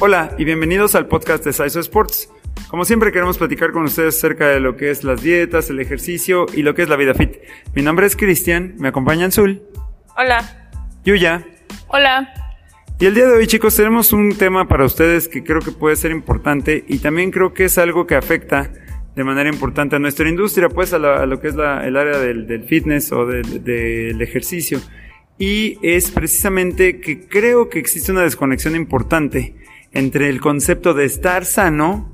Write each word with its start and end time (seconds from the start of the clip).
Hola 0.00 0.32
y 0.38 0.44
bienvenidos 0.44 0.94
al 0.94 1.08
podcast 1.08 1.44
de 1.44 1.52
Saizo 1.52 1.80
Sports. 1.80 2.30
Como 2.68 2.84
siempre 2.84 3.10
queremos 3.10 3.36
platicar 3.36 3.72
con 3.72 3.82
ustedes 3.82 4.16
acerca 4.16 4.46
de 4.46 4.60
lo 4.60 4.76
que 4.76 4.90
es 4.92 5.02
las 5.02 5.22
dietas, 5.22 5.70
el 5.70 5.80
ejercicio 5.80 6.46
y 6.54 6.62
lo 6.62 6.76
que 6.76 6.82
es 6.82 6.88
la 6.88 6.94
vida 6.94 7.14
fit. 7.14 7.38
Mi 7.74 7.82
nombre 7.82 8.06
es 8.06 8.14
Cristian, 8.14 8.76
me 8.78 8.88
acompaña 8.88 9.26
Azul. 9.26 9.60
Hola. 10.16 10.70
Yuya. 11.04 11.44
Hola. 11.88 12.32
Y 13.00 13.06
el 13.06 13.14
día 13.16 13.26
de 13.26 13.38
hoy 13.38 13.48
chicos 13.48 13.74
tenemos 13.74 14.12
un 14.12 14.38
tema 14.38 14.68
para 14.68 14.84
ustedes 14.84 15.26
que 15.26 15.42
creo 15.42 15.60
que 15.60 15.72
puede 15.72 15.96
ser 15.96 16.12
importante 16.12 16.84
y 16.86 16.98
también 16.98 17.32
creo 17.32 17.52
que 17.52 17.64
es 17.64 17.76
algo 17.76 18.06
que 18.06 18.14
afecta 18.14 18.70
de 19.16 19.24
manera 19.24 19.50
importante 19.50 19.96
a 19.96 19.98
nuestra 19.98 20.28
industria, 20.28 20.68
pues 20.68 20.92
a, 20.92 20.98
lo 20.98 21.40
que 21.40 21.48
es 21.48 21.54
el 21.54 21.96
área 21.96 22.18
del, 22.18 22.62
fitness 22.68 23.10
o 23.10 23.26
del 23.26 24.22
ejercicio. 24.22 24.78
Y 25.38 25.76
es 25.82 26.12
precisamente 26.12 27.00
que 27.00 27.26
creo 27.26 27.68
que 27.68 27.80
existe 27.80 28.12
una 28.12 28.22
desconexión 28.22 28.76
importante 28.76 29.56
entre 29.92 30.28
el 30.28 30.40
concepto 30.40 30.94
de 30.94 31.04
estar 31.04 31.44
sano 31.44 32.08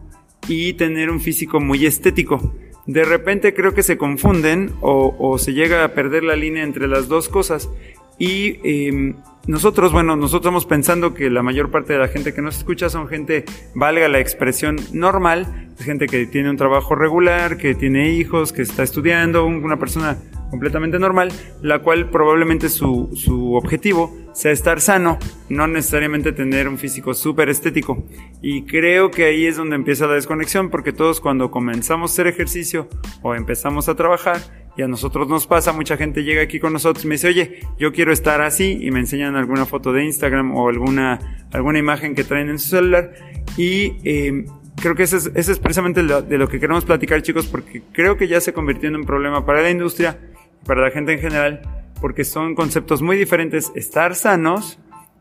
y 0.49 0.75
tener 0.75 1.11
un 1.11 1.21
físico 1.21 1.61
muy 1.61 1.87
estético. 1.87 2.55
De 2.87 3.05
repente 3.05 3.55
creo 3.55 3.73
que 3.73 3.83
se 3.83 3.97
confunden 3.97 4.73
o, 4.83 5.39
se 5.39 5.55
llega 5.55 5.85
a 5.85 5.95
perder 5.95 6.23
la 6.23 6.37
línea 6.37 6.63
entre 6.63 6.87
las 6.87 7.09
dos 7.09 7.29
cosas. 7.29 7.71
Y 8.19 8.61
em, 8.63 9.17
nosotros, 9.47 9.93
bueno, 9.93 10.17
nosotros 10.17 10.43
estamos 10.43 10.67
pensando 10.67 11.15
que 11.15 11.29
la 11.31 11.43
mayor 11.43 11.71
parte 11.71 11.93
de 11.93 11.99
la 11.99 12.09
gente 12.09 12.33
que 12.33 12.43
nos 12.43 12.57
escucha 12.57 12.89
son 12.89 13.09
gente, 13.09 13.45
valga 13.75 14.09
la 14.09 14.21
expresión, 14.21 14.77
normal, 14.93 15.69
es 15.79 15.85
gente 15.85 16.07
que 16.07 16.27
tiene 16.27 16.51
un 16.51 16.57
trabajo 16.57 16.95
regular, 16.95 17.57
que 17.57 17.75
tiene 17.75 18.13
hijos, 18.13 18.53
que 18.53 18.63
está 18.63 18.83
estudiando, 18.83 19.45
una 19.45 19.79
persona 19.79 20.19
completamente 20.51 20.99
normal, 20.99 21.33
la 21.63 21.81
cual 21.81 22.11
probablemente 22.11 22.69
su, 22.69 23.11
su 23.15 23.55
objetivo 23.55 24.17
sea 24.33 24.53
estar 24.53 24.81
sano, 24.81 25.19
no 25.49 25.67
necesariamente 25.67 26.33
tener 26.33 26.69
un 26.69 26.79
físico 26.79 27.13
súper 27.13 27.49
estético. 27.49 28.07
Y 28.41 28.63
creo 28.63 29.11
que 29.11 29.25
ahí 29.25 29.47
es 29.47 29.57
donde 29.57 29.77
empieza 29.77 30.07
la 30.07 30.15
desconexión, 30.15 30.71
porque 30.71 30.93
todos 30.93 31.21
cuando 31.21 31.51
comenzamos 31.51 32.11
a 32.11 32.15
hacer 32.15 32.27
ejercicio 32.29 32.89
o 33.23 33.35
empezamos 33.35 33.89
a 33.89 33.95
trabajar, 33.95 34.41
y 34.77 34.83
a 34.83 34.89
nosotros 34.89 35.29
nos 35.29 35.47
pasa, 35.47 35.73
mucha 35.73 35.97
gente 35.97 36.25
llega 36.25 36.43
aquí 36.43 36.59
con 36.59 36.73
nosotros 36.73 37.05
y 37.05 37.09
me 37.09 37.15
dice, 37.15 37.29
oye, 37.29 37.61
yo 37.79 37.93
quiero 37.93 38.13
estar 38.13 38.41
así, 38.41 38.79
y 38.81 38.91
me 38.91 39.01
enseñan 39.01 39.37
alguna 39.37 39.67
foto 39.67 39.93
de 39.93 40.05
Instagram 40.05 40.55
o 40.57 40.69
alguna, 40.69 41.47
alguna 41.53 41.79
imagen 41.79 42.15
que 42.15 42.25
traen 42.25 42.49
en 42.49 42.59
su 42.59 42.71
celular, 42.71 43.15
y 43.57 43.95
eh, 44.05 44.47
creo 44.77 44.95
que 44.95 45.05
ese 45.05 45.19
es, 45.19 45.31
ese 45.35 45.53
es 45.53 45.59
precisamente 45.59 46.03
de 46.03 46.39
lo 46.39 46.49
que 46.49 46.59
queremos 46.59 46.85
platicar, 46.85 47.23
chicos, 47.23 47.47
porque 47.47 47.83
creo 47.93 48.17
que 48.17 48.27
ya 48.27 48.41
se 48.41 48.53
convirtió 48.53 48.89
en 48.89 48.97
un 48.97 49.05
problema 49.05 49.47
para 49.47 49.63
la 49.63 49.71
industria 49.71 50.19
para 50.65 50.83
la 50.83 50.91
gente 50.91 51.13
en 51.13 51.21
general, 51.21 51.63
porque 52.01 52.25
son 52.25 52.55
conceptos 52.55 53.03
muy 53.03 53.17
diferentes, 53.17 53.71
estar 53.75 54.15
sanos 54.15 54.79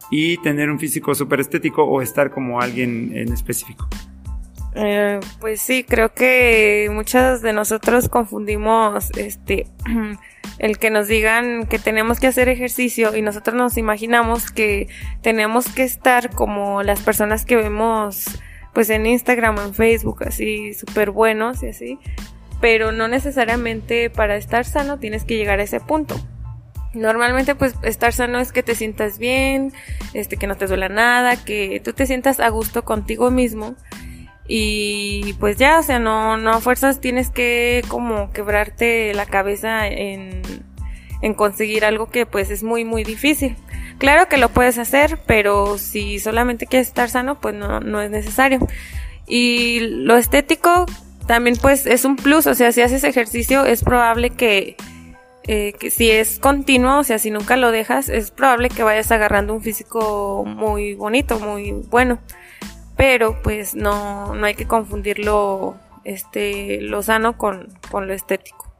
y 0.09 0.37
tener 0.37 0.69
un 0.69 0.79
físico 0.79 1.13
súper 1.15 1.39
estético 1.39 1.83
o 1.83 2.01
estar 2.01 2.31
como 2.31 2.61
alguien 2.61 3.11
en 3.15 3.31
específico. 3.31 3.87
Eh, 4.75 5.19
pues 5.39 5.61
sí, 5.61 5.83
creo 5.83 6.13
que 6.13 6.89
muchos 6.91 7.41
de 7.43 7.53
nosotros 7.53 8.09
confundimos 8.09 9.11
este 9.17 9.67
el 10.57 10.79
que 10.79 10.89
nos 10.89 11.07
digan 11.07 11.67
que 11.67 11.77
tenemos 11.77 12.19
que 12.19 12.27
hacer 12.27 12.49
ejercicio 12.49 13.15
y 13.15 13.21
nosotros 13.21 13.55
nos 13.55 13.77
imaginamos 13.77 14.49
que 14.49 14.87
tenemos 15.21 15.67
que 15.67 15.83
estar 15.83 16.31
como 16.31 16.81
las 16.81 17.01
personas 17.01 17.45
que 17.45 17.55
vemos 17.55 18.25
pues 18.73 18.89
en 18.89 19.05
Instagram 19.05 19.59
en 19.59 19.73
Facebook 19.75 20.23
así 20.25 20.73
súper 20.73 21.11
buenos 21.11 21.61
y 21.61 21.67
así 21.67 21.99
pero 22.59 22.91
no 22.91 23.07
necesariamente 23.07 24.09
para 24.09 24.37
estar 24.37 24.65
sano 24.65 24.97
tienes 24.97 25.23
que 25.23 25.35
llegar 25.35 25.59
a 25.59 25.63
ese 25.63 25.81
punto. 25.81 26.15
Normalmente 26.93 27.55
pues 27.55 27.75
estar 27.83 28.13
sano 28.13 28.39
es 28.39 28.51
que 28.53 28.63
te 28.63 28.73
sientas 28.73 29.19
bien, 29.19 29.73
este 30.13 30.37
que 30.37 30.47
no 30.47 30.55
te 30.55 30.67
duela 30.67 30.87
nada, 30.87 31.35
que 31.35 31.81
tú 31.83 31.91
te 31.91 32.05
sientas 32.05 32.39
a 32.39 32.47
gusto 32.49 32.85
contigo 32.85 33.31
mismo 33.31 33.75
y 34.47 35.33
pues 35.39 35.57
ya, 35.57 35.79
o 35.79 35.83
sea, 35.83 35.99
no 35.99 36.37
no 36.37 36.51
a 36.51 36.59
fuerzas 36.61 36.99
tienes 36.99 37.29
que 37.29 37.83
como 37.87 38.31
quebrarte 38.31 39.13
la 39.13 39.25
cabeza 39.25 39.87
en 39.87 40.41
en 41.21 41.33
conseguir 41.33 41.85
algo 41.85 42.09
que 42.09 42.25
pues 42.25 42.49
es 42.49 42.63
muy 42.63 42.85
muy 42.85 43.03
difícil. 43.03 43.55
Claro 43.97 44.27
que 44.27 44.37
lo 44.37 44.49
puedes 44.49 44.77
hacer, 44.77 45.19
pero 45.25 45.77
si 45.77 46.19
solamente 46.19 46.67
quieres 46.67 46.87
estar 46.87 47.09
sano, 47.09 47.39
pues 47.39 47.55
no 47.55 47.79
no 47.79 48.01
es 48.01 48.11
necesario. 48.11 48.59
Y 49.27 49.79
lo 49.79 50.17
estético 50.17 50.85
también 51.25 51.55
pues 51.61 51.85
es 51.85 52.05
un 52.05 52.15
plus, 52.15 52.47
o 52.47 52.53
sea, 52.53 52.71
si 52.71 52.81
haces 52.81 53.03
ejercicio 53.03 53.65
es 53.65 53.83
probable 53.83 54.31
que, 54.31 54.75
eh, 55.47 55.73
que 55.79 55.89
si 55.89 56.11
es 56.11 56.39
continuo, 56.39 56.99
o 56.99 57.03
sea, 57.03 57.17
si 57.17 57.31
nunca 57.31 57.57
lo 57.57 57.71
dejas, 57.71 58.09
es 58.09 58.31
probable 58.31 58.69
que 58.69 58.83
vayas 58.83 59.11
agarrando 59.11 59.53
un 59.53 59.61
físico 59.61 60.43
muy 60.45 60.95
bonito, 60.95 61.39
muy 61.39 61.71
bueno. 61.71 62.19
Pero 62.95 63.41
pues 63.41 63.75
no, 63.75 64.35
no 64.35 64.45
hay 64.45 64.55
que 64.55 64.67
confundirlo, 64.67 65.75
este, 66.03 66.81
lo 66.81 67.01
sano 67.01 67.37
con, 67.37 67.69
con 67.89 68.07
lo 68.07 68.13
estético. 68.13 68.73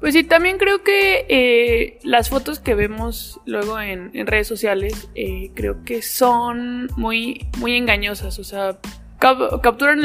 Pues 0.00 0.14
sí, 0.14 0.24
también 0.24 0.56
creo 0.56 0.82
que 0.82 1.26
eh, 1.28 1.98
las 2.02 2.30
fotos 2.30 2.58
que 2.58 2.74
vemos 2.74 3.38
luego 3.44 3.78
en, 3.78 4.10
en 4.14 4.26
redes 4.26 4.48
sociales 4.48 5.10
eh, 5.14 5.50
creo 5.54 5.84
que 5.84 6.00
son 6.00 6.88
muy, 6.96 7.48
muy 7.58 7.76
engañosas. 7.76 8.38
O 8.38 8.44
sea, 8.44 8.78
capturan 9.20 10.00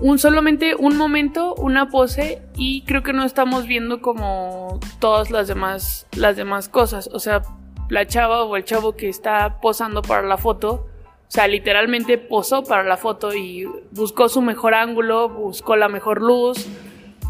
un, 0.00 0.18
solamente 0.18 0.74
un 0.74 0.96
momento, 0.96 1.54
una 1.54 1.88
pose 1.88 2.42
y 2.56 2.82
creo 2.82 3.04
que 3.04 3.12
no 3.12 3.22
estamos 3.22 3.68
viendo 3.68 4.02
como 4.02 4.80
todas 4.98 5.30
las 5.30 5.46
demás, 5.46 6.08
las 6.16 6.36
demás 6.36 6.68
cosas. 6.68 7.08
O 7.12 7.20
sea, 7.20 7.42
la 7.88 8.06
chava 8.08 8.42
o 8.42 8.56
el 8.56 8.64
chavo 8.64 8.96
que 8.96 9.08
está 9.08 9.60
posando 9.60 10.02
para 10.02 10.22
la 10.22 10.36
foto, 10.36 10.88
o 11.28 11.30
sea, 11.30 11.48
literalmente 11.48 12.18
posó 12.18 12.62
para 12.62 12.84
la 12.84 12.96
foto 12.96 13.34
y 13.34 13.66
buscó 13.90 14.28
su 14.28 14.42
mejor 14.42 14.74
ángulo, 14.74 15.28
buscó 15.28 15.74
la 15.76 15.88
mejor 15.88 16.22
luz 16.22 16.66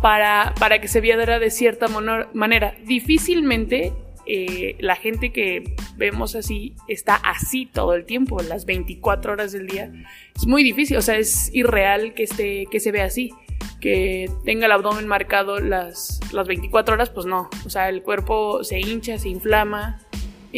para, 0.03 0.55
para 0.59 0.81
que 0.81 0.89
se 0.89 1.01
viera 1.01 1.39
de 1.39 1.51
cierta 1.51 1.87
manera. 1.89 2.75
Difícilmente 2.85 3.93
eh, 4.29 4.75
la 4.81 4.97
gente 4.97 5.33
que 5.33 5.77
vemos 5.97 6.35
así 6.35 6.75
está 6.89 7.15
así 7.15 7.65
todo 7.65 7.95
el 7.95 8.05
tiempo, 8.05 8.43
las 8.43 8.67
24 8.67 9.33
horas 9.33 9.53
del 9.53 9.69
día. 9.69 9.91
Es 10.35 10.47
muy 10.47 10.65
difícil, 10.65 10.97
o 10.97 11.03
sea, 11.03 11.17
es 11.17 11.55
irreal 11.55 12.13
que, 12.13 12.25
esté, 12.25 12.67
que 12.71 12.81
se 12.81 12.93
vea 12.93 13.05
así. 13.05 13.33
Que 13.81 14.29
tenga 14.45 14.67
el 14.67 14.73
abdomen 14.73 15.07
marcado 15.07 15.61
las, 15.61 16.21
las 16.33 16.49
24 16.49 16.95
horas, 16.95 17.11
pues 17.11 17.27
no. 17.27 17.49
O 17.65 17.71
sea, 17.71 17.89
el 17.89 18.03
cuerpo 18.03 18.65
se 18.65 18.81
hincha, 18.81 19.19
se 19.19 19.29
inflama. 19.29 20.01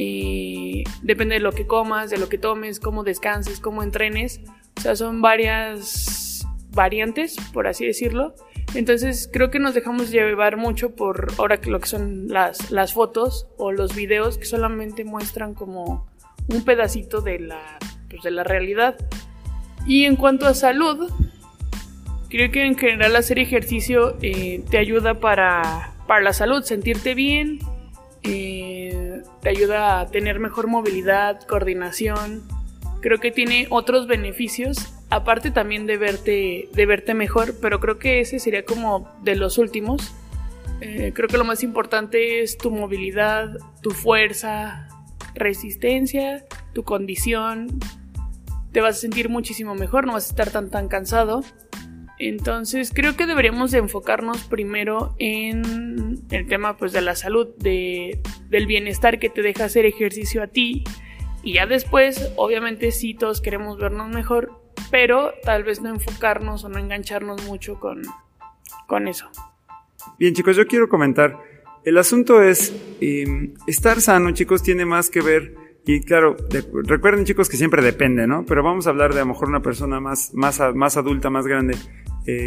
Y 0.01 0.85
depende 1.03 1.35
de 1.35 1.41
lo 1.41 1.51
que 1.51 1.67
comas, 1.67 2.09
de 2.09 2.19
lo 2.19 2.29
que 2.29 2.39
tomes, 2.39 2.79
cómo 2.79 3.03
descanses, 3.03 3.59
cómo 3.59 3.83
entrenes. 3.83 4.41
O 4.77 4.81
sea, 4.81 4.95
son 4.95 5.21
varias 5.21 6.47
variantes, 6.71 7.37
por 7.53 7.67
así 7.67 7.85
decirlo, 7.85 8.37
entonces 8.75 9.29
creo 9.33 9.51
que 9.51 9.59
nos 9.59 9.75
dejamos 9.75 10.11
llevar 10.13 10.57
mucho 10.57 10.95
por 10.95 11.33
ahora 11.39 11.61
que 11.61 11.71
lo 11.71 11.81
que 11.81 11.89
son 11.89 12.29
las, 12.29 12.71
las 12.71 12.93
fotos 12.93 13.49
o 13.57 13.73
los 13.73 13.97
videos 13.97 14.39
que 14.39 14.45
solamente 14.45 15.05
muestran 15.05 15.55
como 15.55 16.07
un 16.47 16.65
pedacito 16.65 17.21
de 17.21 17.41
la, 17.41 17.79
pues, 18.09 18.23
de 18.23 18.31
la 18.31 18.45
realidad. 18.45 18.97
Y 19.85 20.05
en 20.05 20.15
cuanto 20.15 20.47
a 20.47 20.55
salud, 20.55 21.11
creo 22.29 22.53
que 22.53 22.65
en 22.65 22.79
general 22.79 23.17
hacer 23.17 23.41
ejercicio 23.41 24.17
eh, 24.23 24.63
te 24.71 24.79
ayuda 24.79 25.15
para, 25.15 25.95
para, 26.07 26.23
la 26.23 26.33
salud, 26.33 26.63
sentirte 26.63 27.15
bien, 27.15 27.59
eh, 28.23 28.88
te 29.43 29.51
ayuda 29.51 30.01
a 30.01 30.07
tener 30.07 30.41
mejor 30.41 30.67
movilidad, 30.67 31.41
coordinación. 31.43 32.43
Creo 33.01 33.19
que 33.19 33.31
tiene 33.31 33.67
otros 33.71 34.07
beneficios 34.07 34.95
aparte 35.11 35.51
también 35.51 35.87
de 35.87 35.97
verte, 35.97 36.69
de 36.73 36.87
verte 36.87 37.15
mejor, 37.15 37.55
pero 37.61 37.81
creo 37.81 37.99
que 37.99 38.21
ese 38.21 38.39
sería 38.39 38.65
como 38.65 39.11
de 39.23 39.37
los 39.37 39.59
últimos. 39.59 40.15
Eh, 40.81 41.13
creo 41.15 41.29
que 41.29 41.39
lo 41.39 41.45
más 41.45 41.63
importante 41.63 42.41
es 42.41 42.59
tu 42.59 42.71
movilidad, 42.71 43.57
tu 43.83 43.91
fuerza, 43.91 44.89
resistencia, 45.35 46.45
tu 46.75 46.85
condición. 46.85 47.79
Te 48.73 48.81
vas 48.81 48.97
a 48.97 49.01
sentir 49.01 49.29
muchísimo 49.29 49.75
mejor, 49.75 50.07
no 50.07 50.13
vas 50.13 50.27
a 50.27 50.29
estar 50.29 50.51
tan 50.51 50.71
tan 50.71 50.89
cansado. 50.89 51.43
Entonces 52.19 52.91
creo 52.93 53.17
que 53.17 53.27
deberíamos 53.27 53.71
de 53.71 53.79
enfocarnos 53.79 54.45
primero 54.45 55.15
en 55.19 56.21
el 56.31 56.47
tema 56.49 56.77
pues 56.77 56.93
de 56.93 57.01
la 57.01 57.15
salud, 57.15 57.49
de, 57.59 58.21
del 58.49 58.67
bienestar 58.67 59.19
que 59.19 59.29
te 59.29 59.43
deja 59.43 59.65
hacer 59.65 59.87
ejercicio 59.87 60.43
a 60.43 60.49
ti. 60.49 60.85
Y 61.43 61.55
ya 61.55 61.67
después, 61.67 62.33
obviamente 62.37 62.91
sí 62.91 63.15
todos 63.15 63.41
queremos 63.41 63.79
vernos 63.79 64.09
mejor, 64.09 64.51
pero 64.91 65.33
tal 65.45 65.63
vez 65.63 65.81
no 65.81 65.91
enfocarnos 65.91 66.65
o 66.65 66.69
no 66.69 66.79
engancharnos 66.79 67.45
mucho 67.47 67.79
con, 67.79 68.03
con 68.87 69.07
eso. 69.07 69.31
Bien 70.19 70.35
chicos, 70.35 70.57
yo 70.57 70.67
quiero 70.67 70.89
comentar, 70.89 71.39
el 71.85 71.97
asunto 71.99 72.43
es, 72.43 72.75
em, 73.01 73.55
estar 73.67 74.01
sano 74.01 74.33
chicos 74.33 74.63
tiene 74.63 74.85
más 74.85 75.11
que 75.11 75.21
ver, 75.21 75.55
y 75.87 76.01
claro, 76.03 76.37
recuerden 76.85 77.25
chicos 77.25 77.49
que 77.49 77.57
siempre 77.57 77.83
depende, 77.83 78.27
¿no? 78.27 78.45
Pero 78.45 78.63
vamos 78.63 78.87
a 78.87 78.91
hablar 78.91 79.15
de 79.15 79.21
a 79.21 79.23
lo 79.23 79.31
mejor 79.31 79.49
una 79.49 79.63
persona 79.63 80.01
más, 80.01 80.35
más, 80.35 80.61
más 80.75 80.97
adulta, 80.99 81.31
más 81.31 81.47
grande, 81.47 81.77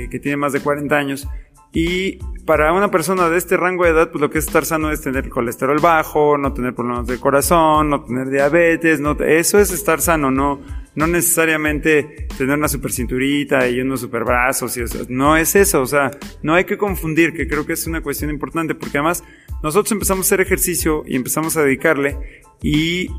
que 0.10 0.20
tiene 0.20 0.38
más 0.38 0.54
de 0.54 0.62
40 0.62 0.96
años. 0.96 1.28
Y 1.74 2.18
para 2.46 2.74
una 2.74 2.92
persona 2.92 3.30
de 3.30 3.38
este 3.38 3.56
rango 3.56 3.86
de 3.86 3.92
edad, 3.92 4.12
pues 4.12 4.22
lo 4.22 4.30
que 4.30 4.40
es 4.40 4.46
estar 4.46 4.66
sano 4.66 4.92
es 4.92 5.02
tener 5.02 5.30
colesterol 5.30 5.80
bajo, 5.80 6.38
no 6.38 6.54
tener 6.54 6.76
problemas 6.76 7.08
de 7.08 7.18
corazón, 7.18 7.90
no 7.90 8.04
tener 8.04 8.30
diabetes, 8.30 9.00
no, 9.00 9.14
eso 9.14 9.58
es 9.58 9.72
estar 9.72 10.02
sano, 10.02 10.32
no, 10.32 10.60
no 10.96 11.08
necesariamente 11.08 12.28
tener 12.38 12.58
una 12.58 12.68
super 12.68 12.92
cinturita 12.92 13.70
y 13.70 13.80
unos 13.80 14.02
super 14.02 14.26
brazos 14.26 14.76
y 14.76 14.82
eso. 14.82 15.06
No 15.08 15.38
es 15.38 15.56
eso, 15.56 15.82
o 15.82 15.86
sea, 15.86 16.12
no 16.44 16.56
hay 16.56 16.66
que 16.66 16.78
confundir, 16.78 17.34
que 17.34 17.48
creo 17.48 17.66
que 17.66 17.74
es 17.74 17.88
una 17.88 18.02
cuestión 18.02 18.30
importante, 18.32 18.76
porque 18.76 18.98
además 18.98 19.24
nosotros 19.64 19.92
empezamos 19.92 20.26
a 20.26 20.28
hacer 20.28 20.42
ejercicio 20.42 21.04
y 21.06 21.16
empezamos 21.16 21.58
a 21.58 21.64
dedicarle 21.64 22.18
y 22.64 23.10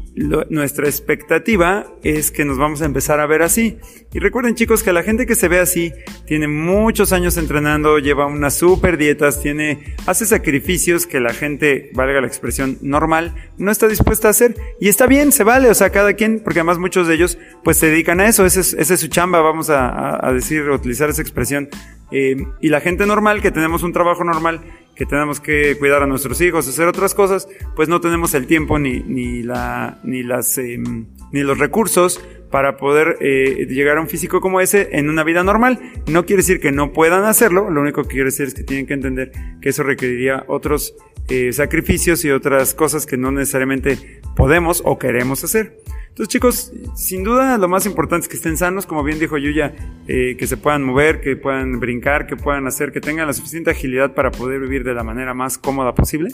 nuestra 0.51 0.87
expectativa 0.87 1.87
es 2.05 2.31
que 2.31 2.45
nos 2.45 2.59
vamos 2.59 2.81
a 2.81 2.85
empezar 2.85 3.19
a 3.19 3.27
ver 3.27 3.43
así. 3.43 3.77
Y 4.13 4.21
recuerden 4.21 4.55
chicos 4.55 4.85
que 4.85 4.93
la 4.93 5.03
gente 5.03 5.27
que 5.27 5.35
se 5.35 5.49
ve 5.49 5.59
así 5.59 5.93
tiene 6.27 6.47
muchos 6.47 7.13
años 7.13 7.37
entrenando, 7.37 7.99
lleva 7.99 8.27
unas 8.27 8.55
super 8.55 8.97
dietas, 8.97 9.43
tiene, 9.43 9.97
hace 10.07 10.27
sacrificios 10.27 11.07
que 11.07 11.19
la 11.19 11.33
gente, 11.33 11.91
valga 11.95 12.21
la 12.21 12.29
expresión, 12.29 12.79
normal, 12.83 13.35
no 13.59 13.73
está 13.73 13.89
dispuesta 13.89 14.29
a 14.29 14.31
hacer. 14.31 14.55
Y 14.81 14.89
está 14.89 15.09
bien, 15.09 15.33
se 15.33 15.43
vale, 15.43 15.69
o 15.71 15.75
sea, 15.75 15.91
cada 15.91 16.13
quien, 16.13 16.39
porque 16.39 16.61
además 16.61 16.79
muchos 16.79 17.09
de 17.09 17.15
ellos 17.15 17.37
pues 17.65 17.79
se 17.79 17.87
dedican 17.89 18.21
a 18.21 18.29
eso, 18.29 18.47
ese 18.47 18.61
es, 18.61 19.01
su 19.01 19.09
chamba, 19.09 19.41
vamos 19.41 19.71
a, 19.71 20.31
decir, 20.33 20.71
utilizar 20.71 21.11
esa 21.11 21.23
expresión. 21.23 21.69
Eh, 22.13 22.37
y 22.61 22.69
la 22.69 22.81
gente 22.81 23.07
normal, 23.07 23.43
que 23.43 23.51
tenemos 23.51 23.83
un 23.83 23.93
trabajo 23.93 24.23
normal, 24.23 24.61
que 25.03 25.07
tenemos 25.07 25.41
que 25.41 25.77
cuidar 25.81 26.05
a 26.05 26.07
nuestros 26.07 26.41
hijos, 26.41 26.69
hacer 26.69 26.87
otras 26.87 27.13
cosas, 27.13 27.49
pues 27.75 27.89
no 27.89 28.01
tenemos 28.01 28.35
el 28.35 28.47
tiempo 28.47 28.79
ni, 28.79 29.01
ni, 29.01 29.43
la, 29.43 29.99
ni, 30.05 30.23
las, 30.23 30.59
em, 30.59 31.07
ni 31.33 31.41
los 31.41 31.59
recursos 31.59 32.25
para 32.53 32.77
poder 32.77 33.17
eh, 33.21 33.67
llegar 33.69 33.97
a 33.97 34.01
un 34.01 34.07
físico 34.07 34.41
como 34.41 34.61
ese 34.61 34.91
en 34.93 35.11
una 35.11 35.25
vida 35.25 35.43
normal. 35.43 35.81
No 36.07 36.25
quiere 36.25 36.43
decir 36.43 36.61
que 36.61 36.71
no 36.71 36.93
puedan 36.93 37.25
hacerlo, 37.25 37.69
lo 37.69 37.81
único 37.81 38.05
que 38.05 38.11
quiere 38.11 38.27
decir 38.27 38.47
es 38.47 38.55
que 38.55 38.63
tienen 38.63 38.87
que 38.87 38.95
entender 38.95 39.33
que 39.61 39.71
eso 39.71 39.83
requeriría 39.83 40.45
otros 40.47 40.95
eh, 41.29 41.53
sacrificios 41.53 42.25
y 42.25 42.31
otras 42.31 42.73
cosas 42.73 43.05
que 43.05 43.17
no 43.17 43.33
necesariamente 43.33 44.21
podemos 44.37 44.83
o 44.85 45.01
queremos 45.01 45.43
hacer. 45.43 45.82
Entonces 46.13 46.29
chicos, 46.29 46.73
sin 46.95 47.25
duda 47.25 47.57
lo 47.57 47.69
más 47.69 47.87
importante 47.87 48.25
es 48.25 48.29
que 48.29 48.37
estén 48.37 48.59
sanos, 48.59 48.85
como 48.85 49.03
bien 49.03 49.19
dijo 49.19 49.39
Yuya, 49.39 49.75
eh, 50.07 50.37
que 50.39 50.47
se 50.47 50.59
puedan 50.59 50.83
mover, 50.83 51.23
que 51.23 51.37
puedan 51.37 51.81
brincar, 51.81 52.27
que 52.27 52.37
puedan 52.37 52.67
hacer, 52.67 52.93
que 52.93 53.01
tengan 53.01 53.27
la 53.27 53.33
suficiente 53.33 53.71
agilidad 53.71 54.13
para 54.13 54.31
poder 54.31 54.61
vivir 54.61 54.85
de 54.85 54.93
la 54.93 55.05
manera 55.05 55.33
más 55.33 55.57
cómoda 55.57 55.95
posible. 55.95 56.29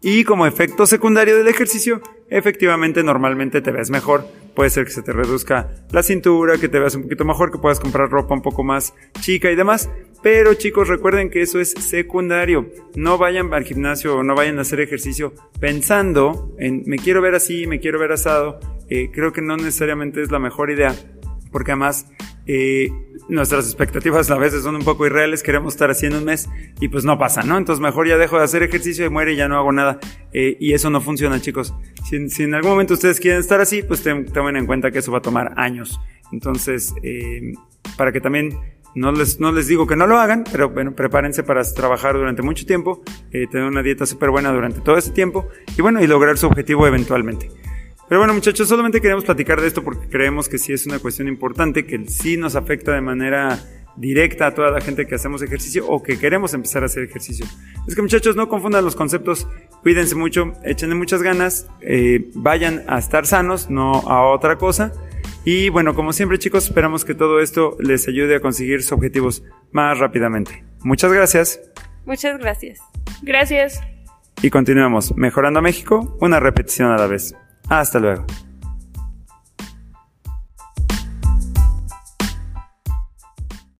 Y 0.00 0.24
como 0.24 0.46
efecto 0.46 0.86
secundario 0.86 1.36
del 1.36 1.48
ejercicio, 1.48 2.00
efectivamente 2.30 3.02
normalmente 3.02 3.60
te 3.60 3.70
ves 3.70 3.90
mejor. 3.90 4.24
Puede 4.54 4.70
ser 4.70 4.86
que 4.86 4.92
se 4.92 5.02
te 5.02 5.12
reduzca 5.12 5.68
la 5.90 6.02
cintura, 6.02 6.56
que 6.56 6.70
te 6.70 6.78
veas 6.78 6.94
un 6.94 7.02
poquito 7.02 7.26
mejor, 7.26 7.52
que 7.52 7.58
puedas 7.58 7.78
comprar 7.78 8.08
ropa 8.08 8.34
un 8.34 8.40
poco 8.40 8.64
más 8.64 8.94
chica 9.20 9.50
y 9.50 9.56
demás. 9.56 9.90
Pero 10.22 10.54
chicos, 10.54 10.88
recuerden 10.88 11.28
que 11.28 11.42
eso 11.42 11.60
es 11.60 11.72
secundario. 11.72 12.70
No 12.94 13.18
vayan 13.18 13.52
al 13.52 13.64
gimnasio 13.64 14.16
o 14.16 14.22
no 14.22 14.34
vayan 14.34 14.58
a 14.58 14.62
hacer 14.62 14.80
ejercicio 14.80 15.34
pensando 15.60 16.54
en 16.58 16.82
me 16.86 16.96
quiero 16.96 17.20
ver 17.20 17.34
así, 17.34 17.66
me 17.66 17.78
quiero 17.78 17.98
ver 17.98 18.12
asado. 18.12 18.58
Eh, 18.90 19.10
creo 19.12 19.32
que 19.32 19.40
no 19.40 19.56
necesariamente 19.56 20.20
es 20.22 20.30
la 20.30 20.38
mejor 20.38 20.70
idea. 20.70 20.94
Porque 21.50 21.72
además 21.72 22.06
eh, 22.46 22.90
nuestras 23.28 23.66
expectativas 23.66 24.30
a 24.30 24.36
veces 24.36 24.62
son 24.62 24.74
un 24.74 24.82
poco 24.82 25.06
irreales, 25.06 25.42
queremos 25.42 25.74
estar 25.74 25.90
haciendo 25.90 26.18
un 26.18 26.24
mes 26.24 26.48
y 26.80 26.88
pues 26.88 27.04
no 27.04 27.18
pasa, 27.18 27.42
¿no? 27.42 27.58
Entonces 27.58 27.80
mejor 27.80 28.08
ya 28.08 28.16
dejo 28.16 28.38
de 28.38 28.44
hacer 28.44 28.62
ejercicio 28.62 29.06
y 29.06 29.08
muere 29.08 29.34
y 29.34 29.36
ya 29.36 29.46
no 29.46 29.56
hago 29.56 29.72
nada. 29.72 30.00
Eh, 30.32 30.56
y 30.58 30.72
eso 30.72 30.90
no 30.90 31.00
funciona, 31.00 31.40
chicos. 31.40 31.74
Si, 32.08 32.42
en 32.42 32.54
algún 32.54 32.72
momento 32.72 32.94
ustedes 32.94 33.20
quieren 33.20 33.40
estar 33.40 33.60
así, 33.60 33.82
pues 33.82 34.02
tomen 34.02 34.56
en 34.56 34.66
cuenta 34.66 34.90
que 34.90 34.98
eso 34.98 35.12
va 35.12 35.18
a 35.18 35.22
tomar 35.22 35.54
años. 35.56 36.00
Entonces, 36.32 36.92
eh, 37.02 37.52
para 37.96 38.10
que 38.10 38.20
también 38.20 38.58
no 38.96 39.12
les, 39.12 39.38
no 39.38 39.52
les 39.52 39.68
digo 39.68 39.86
que 39.86 39.94
no 39.94 40.08
lo 40.08 40.18
hagan, 40.18 40.44
pero 40.50 40.70
bueno, 40.70 40.96
prepárense 40.96 41.44
para 41.44 41.62
trabajar 41.62 42.14
durante 42.14 42.42
mucho 42.42 42.66
tiempo, 42.66 43.02
tener 43.30 43.62
una 43.62 43.82
dieta 43.82 44.06
súper 44.06 44.30
buena 44.30 44.50
durante 44.52 44.80
todo 44.80 44.96
ese 44.96 45.12
tiempo 45.12 45.46
y 45.76 45.82
bueno, 45.82 46.02
y 46.02 46.08
lograr 46.08 46.36
su 46.36 46.48
objetivo 46.48 46.86
eventualmente. 46.88 47.48
Pero 48.10 48.22
bueno, 48.22 48.34
muchachos, 48.34 48.66
solamente 48.66 49.00
queremos 49.00 49.24
platicar 49.24 49.60
de 49.60 49.68
esto 49.68 49.84
porque 49.84 50.08
creemos 50.08 50.48
que 50.48 50.58
sí 50.58 50.72
es 50.72 50.84
una 50.84 50.98
cuestión 50.98 51.28
importante, 51.28 51.86
que 51.86 52.08
sí 52.08 52.36
nos 52.36 52.56
afecta 52.56 52.92
de 52.92 53.00
manera 53.00 53.60
directa 53.94 54.48
a 54.48 54.50
toda 54.52 54.72
la 54.72 54.80
gente 54.80 55.06
que 55.06 55.14
hacemos 55.14 55.42
ejercicio 55.42 55.86
o 55.86 56.02
que 56.02 56.18
queremos 56.18 56.52
empezar 56.52 56.82
a 56.82 56.86
hacer 56.86 57.04
ejercicio. 57.04 57.46
Es 57.86 57.94
que 57.94 58.02
muchachos, 58.02 58.34
no 58.34 58.48
confundan 58.48 58.84
los 58.84 58.96
conceptos, 58.96 59.46
cuídense 59.82 60.16
mucho, 60.16 60.54
échenle 60.64 60.96
muchas 60.96 61.22
ganas, 61.22 61.68
eh, 61.82 62.28
vayan 62.34 62.82
a 62.88 62.98
estar 62.98 63.26
sanos, 63.26 63.70
no 63.70 63.92
a 63.92 64.26
otra 64.26 64.58
cosa. 64.58 64.92
Y 65.44 65.68
bueno, 65.68 65.94
como 65.94 66.12
siempre 66.12 66.40
chicos, 66.40 66.64
esperamos 66.64 67.04
que 67.04 67.14
todo 67.14 67.38
esto 67.38 67.76
les 67.78 68.08
ayude 68.08 68.34
a 68.34 68.40
conseguir 68.40 68.82
sus 68.82 68.90
objetivos 68.90 69.44
más 69.70 70.00
rápidamente. 70.00 70.64
Muchas 70.80 71.12
gracias. 71.12 71.60
Muchas 72.06 72.40
gracias. 72.40 72.80
Gracias. 73.22 73.80
Y 74.42 74.50
continuamos, 74.50 75.16
mejorando 75.16 75.60
a 75.60 75.62
México, 75.62 76.18
una 76.20 76.40
repetición 76.40 76.90
a 76.90 76.96
la 76.96 77.06
vez. 77.06 77.36
Hasta 77.70 78.00
luego. 78.00 78.26